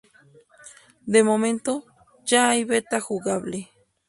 De 1.05 1.23
momento, 1.23 1.85
ya 2.25 2.49
hay 2.49 2.63
beta 2.63 2.99
jugable. 2.99 3.69